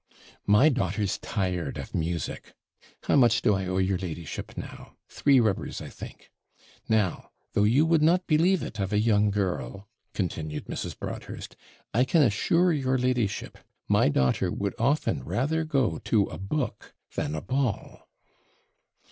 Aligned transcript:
'My 0.47 0.69
daughter's 0.69 1.19
tired 1.19 1.77
of 1.77 1.93
music. 1.93 2.55
How 3.03 3.15
much 3.15 3.43
do 3.43 3.53
I 3.53 3.67
owe 3.67 3.77
your 3.77 3.99
ladyship 3.99 4.57
now? 4.57 4.95
three 5.07 5.39
rubbers, 5.39 5.79
I 5.79 5.89
think. 5.89 6.31
Now, 6.89 7.29
though 7.53 7.65
you 7.65 7.85
would 7.85 8.01
not 8.01 8.25
believe 8.25 8.63
it 8.63 8.79
of 8.79 8.91
a 8.91 8.99
young 8.99 9.29
girl,' 9.29 9.87
continued 10.15 10.65
Mrs. 10.65 10.97
Broadhurst, 10.97 11.55
'I 11.93 12.05
can 12.05 12.23
assure 12.23 12.73
your 12.73 12.97
ladyship, 12.97 13.59
my 13.87 14.09
daughter 14.09 14.51
would 14.51 14.73
often 14.79 15.23
rather 15.23 15.63
go 15.63 15.99
to 15.99 16.23
a 16.29 16.39
book 16.39 16.95
than 17.13 17.35
a 17.35 17.41
ball.' 17.41 18.09